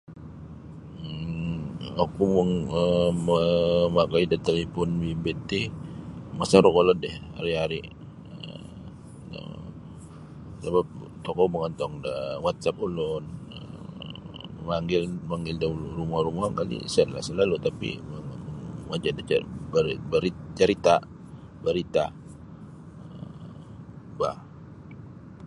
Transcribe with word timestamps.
um 1.03 2.01
oku 2.03 2.25
um 2.43 2.49
mo 3.25 3.35
mamakai 3.93 4.23
da 4.31 4.37
talipon 4.47 4.89
bimbit 5.01 5.37
ti 5.51 5.61
masaruk 6.37 6.73
kolod 6.77 6.99
ih 7.09 7.15
ari-ari' 7.39 7.85
um 9.37 9.71
sabap 10.61 10.87
tokou 11.25 11.47
mongontong 11.51 11.93
da 12.05 12.13
whatsapp 12.45 12.77
ulun 12.87 13.23
um 13.55 13.81
mamanggil 14.57 15.03
mamanggil 15.19 15.57
da 15.61 15.67
rumo-rumo 15.97 16.45
kali' 16.59 16.81
sa' 16.93 17.09
lah 17.13 17.21
salalu' 17.27 17.63
tapi' 17.67 17.95
maja 18.89 19.09
da 19.17 19.21
carita' 20.59 21.01
barita 21.63 22.05
bah 24.19 24.35